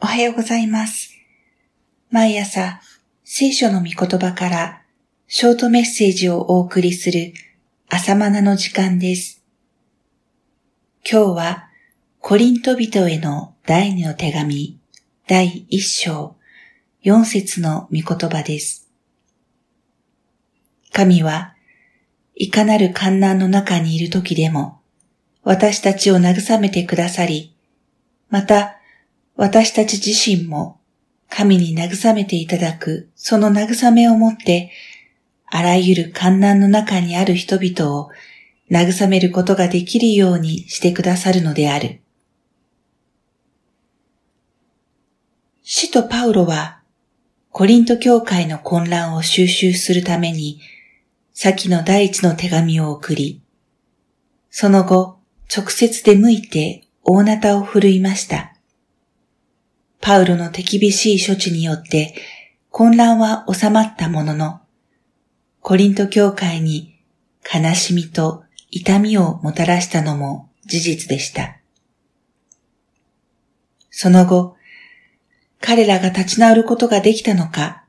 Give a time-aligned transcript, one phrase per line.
[0.00, 1.10] おはようございます。
[2.12, 2.80] 毎朝、
[3.24, 4.82] 聖書の御言葉から
[5.26, 7.32] ショートメッセージをお送りする
[7.88, 9.42] 朝マナの時間です。
[11.04, 11.68] 今日は
[12.20, 14.78] コリント人への第二の手紙
[15.26, 16.36] 第一章
[17.02, 18.88] 四節の御言葉です。
[20.92, 21.56] 神は
[22.36, 24.78] いかなる観難の中にいる時でも
[25.42, 27.52] 私たちを慰めてくださり、
[28.30, 28.77] また
[29.38, 30.80] 私たち自身も
[31.30, 34.72] 神に慰めていただくその慰めをもって、
[35.46, 38.10] あらゆる観難の中にある人々を
[38.68, 42.00] 慰めることができるようにしてくださるのである。
[45.62, 46.80] 使徒パウロは
[47.52, 50.60] コリント教会の混乱を収集するために
[51.32, 53.40] 先の第一の手紙を送り、
[54.50, 55.20] その後
[55.56, 58.57] 直接出向いて大なたを振るいました。
[60.00, 62.14] パウロの手厳しい処置によって
[62.70, 64.60] 混乱は収まったものの、
[65.60, 66.98] コリント教会に
[67.52, 71.58] 悲しみと痛みをもたらしたのも事実でした。
[73.90, 74.56] その後、
[75.60, 77.84] 彼らが立ち直ることができたのか、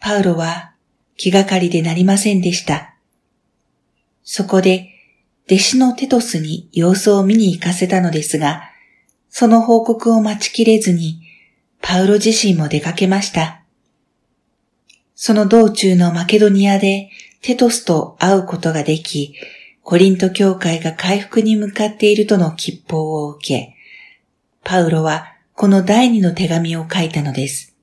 [0.00, 0.72] パウロは
[1.16, 2.94] 気がかりでなりませんでした。
[4.22, 4.90] そこで
[5.46, 8.62] 弟子のテトスに様子を見に行かせたのですが、
[9.28, 11.20] その報告を待ちきれずに、
[11.88, 13.62] パウロ自身も出かけました。
[15.14, 17.10] その道中のマケドニアで
[17.42, 19.36] テトスと会うことができ、
[19.84, 23.76] コリント教会が回復に向かっているとの吉報を受け、
[24.64, 27.76] パウロはこの第二の手紙を書いたのです。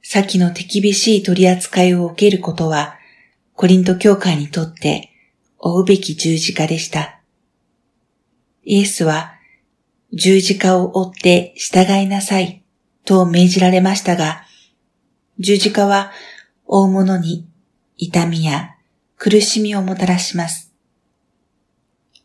[0.00, 2.96] 先の手厳しい取り扱いを受けることは、
[3.52, 5.10] コリント教会にとって
[5.58, 7.20] 追うべき十字架でした。
[8.64, 9.33] イエスは
[10.16, 12.62] 十字架を追って従いなさい
[13.04, 14.44] と命じられましたが、
[15.40, 16.12] 十字架は
[16.66, 17.48] 追う者に
[17.96, 18.76] 痛みや
[19.16, 20.72] 苦しみをもたらします。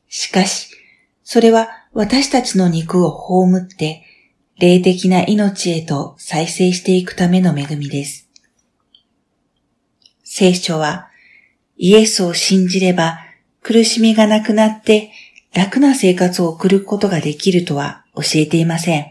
[0.08, 0.70] しかし、
[1.24, 4.04] それは私たちの肉を葬って
[4.60, 8.30] 霊的な命へと再生していくための恵みです。
[10.24, 11.10] 聖書は
[11.78, 13.18] イエスを信じれば
[13.64, 15.12] 苦しみがなくなって
[15.54, 19.08] 楽な生活を送ることができるとは教えていません。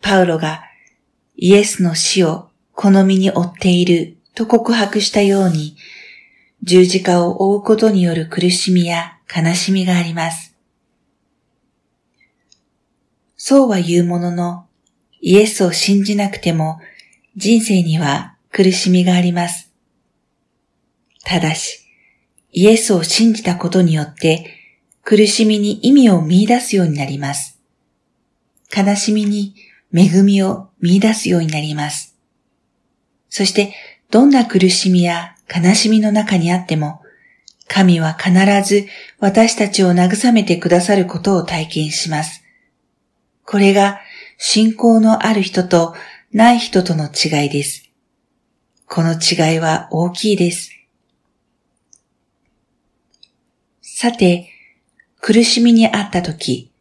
[0.00, 0.64] パウロが
[1.36, 5.76] イエスの死を好みに追っていると告白したように、
[6.62, 10.54] 十字架を追うことによる苦しみや悲しみがあります。
[13.36, 14.66] そうは言うものの、
[15.20, 16.80] イエスを信じなくても
[17.36, 19.72] 人生には苦しみがあります。
[21.24, 21.86] ただし、
[22.52, 24.59] イエスを信じたことによって
[25.02, 27.58] 苦しみに意味を見出すようになります。
[28.74, 29.54] 悲しみに
[29.92, 32.16] 恵みを見出すようになります。
[33.28, 33.74] そして
[34.10, 37.02] どんな苦しみや悲しみの中にあっても、
[37.68, 38.32] 神は必
[38.68, 38.88] ず
[39.18, 42.42] 私たちを慰めてくださることを体験します。
[43.44, 44.00] これが
[44.38, 45.94] 信仰のある人と
[46.32, 47.90] ない人との違いです。
[48.86, 50.72] この違いは大きいです。
[53.82, 54.48] さて、
[55.20, 56.72] 苦しみにあったとき、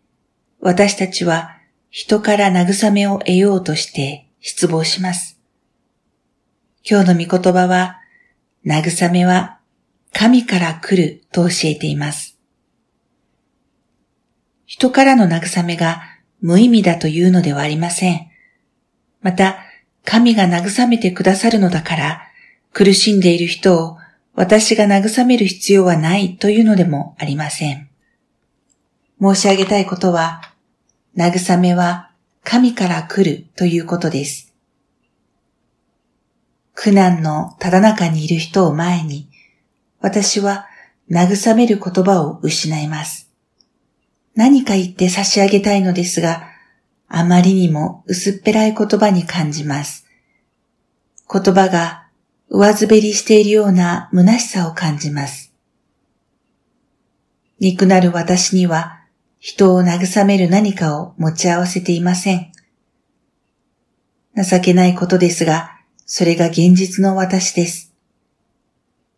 [0.61, 1.57] 私たちは
[1.89, 5.39] 人から慰めを得ようとして失望します。
[6.89, 7.97] 今日の御言葉は、
[8.65, 9.59] 慰めは
[10.13, 12.37] 神から来ると教えています。
[14.65, 16.01] 人からの慰めが
[16.41, 18.27] 無意味だというのではありません。
[19.21, 19.57] また、
[20.05, 22.21] 神が慰めてくださるのだから、
[22.71, 23.97] 苦しんでいる人を
[24.33, 27.88] 私が慰める必要はないというのでもありません。
[29.21, 30.41] 申し上げたいことは、
[31.17, 32.11] 慰めは
[32.43, 34.53] 神から来るということです。
[36.73, 39.29] 苦難のただ中にいる人を前に、
[39.99, 40.67] 私は
[41.11, 43.29] 慰める言葉を失います。
[44.35, 46.43] 何か言って差し上げたいのですが、
[47.09, 50.05] あまりにも薄っぺらい言葉に感じます。
[51.29, 52.07] 言葉が
[52.47, 55.53] 上滑りしているような虚しさを感じます。
[57.59, 58.98] 憎なる私には
[59.39, 62.51] 人を慰める何かを持ち合わせていません。
[64.35, 67.93] 情けないことですが、それが現実の私です。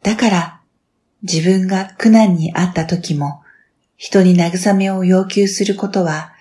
[0.03, 0.61] だから、
[1.23, 3.41] 自分が苦難にあった時も、
[3.97, 6.33] 人に慰めを要求することは、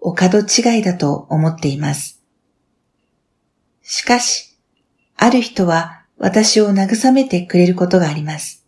[0.00, 2.20] お門違いだと思っています。
[3.82, 4.56] しかし、
[5.16, 8.64] ある人は私を慰めてくれることがあります。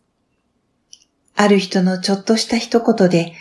[1.35, 3.33] ある人のちょっとした一言で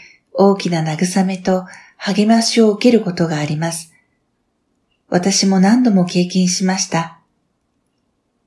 [0.43, 1.67] 大きな慰めと
[1.99, 3.93] 励ましを受けることがあります。
[5.09, 7.21] 私も何度も経験しました。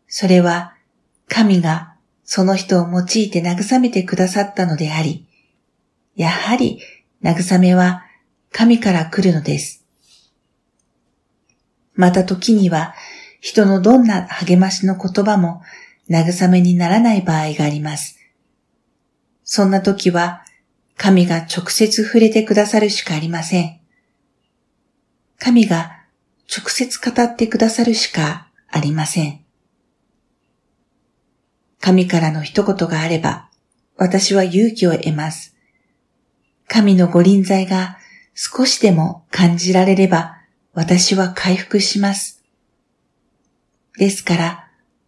[0.07, 0.73] それは
[1.27, 1.93] 神が
[2.23, 5.27] その人を用いて慰めてくださったのであり、
[6.15, 6.79] やはり
[7.21, 8.03] 慰めは
[8.51, 9.85] 神から来るのです。
[11.93, 12.95] また時には
[13.39, 15.61] 人のどんな励ましの言葉も
[16.09, 18.17] 慰めにならない場合があります。
[19.43, 20.43] そんな時は
[20.97, 23.79] 神が直接触れてくださるしかありません。
[25.39, 26.03] 神が
[26.49, 29.43] 直接語ってくださるしかありません。
[31.79, 33.49] 神からの一言があれば、
[33.97, 35.55] 私は勇気を得ます。
[36.67, 37.97] 神のご臨在が
[38.33, 40.37] 少しでも感じられれば、
[40.73, 42.41] 私は回復します。
[43.97, 44.67] ですから、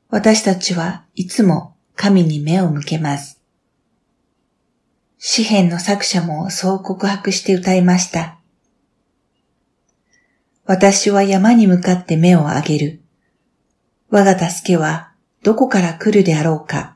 [0.10, 3.42] 私たちはいつも神に目を向けます。
[5.28, 8.38] 詩篇の作者もそう告白して歌いました。
[10.66, 13.02] 私は山に向かって目を上げる。
[14.12, 16.96] 我が助けはどこから来るであろうか。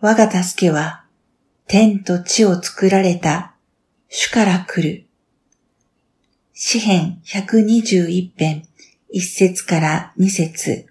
[0.00, 1.04] 我が助けは
[1.66, 3.56] 天と地を作られた
[4.08, 5.06] 主から来る。
[6.54, 8.62] 詩編121編
[9.12, 10.86] 1節から2節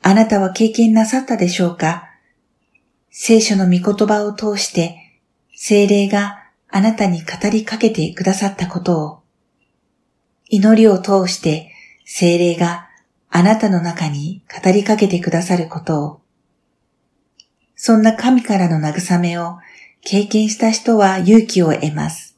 [0.00, 2.09] あなたは経験なさったでしょうか？
[3.10, 4.96] 聖書の御言葉を通して
[5.54, 9.22] 精霊があなたに語りかけてくださったことを、
[10.48, 11.72] 祈りを通して
[12.04, 12.88] 精霊が
[13.28, 16.20] あなたの中に語りかけてくださることを、
[17.74, 19.58] そんな神からの慰めを
[20.02, 22.36] 経験した人は勇気を得ます。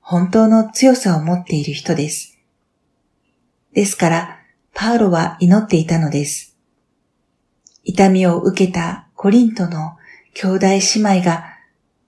[0.00, 2.38] 本当の強さを持っている人です。
[3.72, 4.38] ですから、
[4.72, 6.56] パウロは祈っていたのです。
[7.82, 9.96] 痛みを受けたコリントの
[10.34, 11.56] 兄弟姉妹が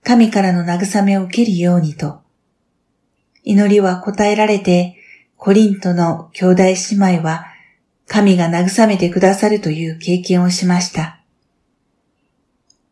[0.03, 2.21] 神からの慰めを受けるようにと、
[3.43, 4.97] 祈りは答えられて、
[5.35, 7.47] コリントの兄弟姉妹は
[8.05, 11.19] 神が慰めてくださるという経験をしました。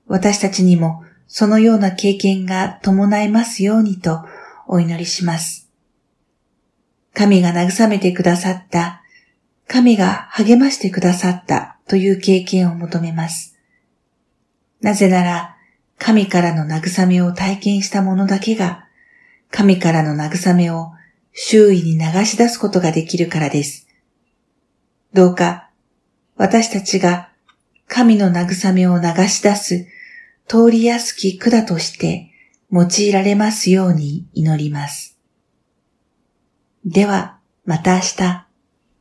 [0.08, 4.22] 私たちにもそのような経験が伴いますようにと
[4.68, 5.70] お祈りします。
[7.14, 9.04] 神が慰めてくださった、
[9.68, 13.55] 神が励ましてくださったという経験を求めます。
[14.86, 15.58] なぜなら、
[15.98, 18.86] 神からの慰めを体験した者だけが、
[19.50, 20.92] 神からの慰めを
[21.34, 23.88] 周囲に流し出すことができるからです。
[25.12, 25.72] どうか、
[26.36, 27.30] 私たちが
[27.88, 29.88] 神の慰めを流し出す
[30.48, 32.30] 通りやすき管として
[32.72, 35.18] 用いられますように祈ります。
[36.86, 38.45] では、また明日。